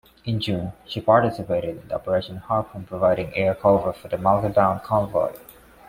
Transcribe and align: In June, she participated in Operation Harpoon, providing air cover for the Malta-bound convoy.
In 0.25 0.39
June, 0.39 0.73
she 0.87 0.99
participated 0.99 1.79
in 1.83 1.91
Operation 1.91 2.37
Harpoon, 2.37 2.85
providing 2.85 3.35
air 3.35 3.53
cover 3.53 3.93
for 3.93 4.07
the 4.07 4.17
Malta-bound 4.17 4.81
convoy. 4.81 5.33